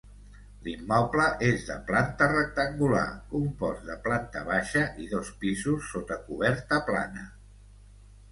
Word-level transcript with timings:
L'immoble 0.67 1.25
és 1.47 1.65
de 1.65 1.75
planta 1.89 2.29
rectangular 2.31 3.03
compost 3.33 3.85
de 3.89 3.97
planta 4.07 4.43
baixa 4.49 4.85
i 5.03 5.05
dos 5.11 5.29
pisos 5.45 5.91
sota 5.93 6.17
coberta 6.31 6.81
plana. 6.89 7.27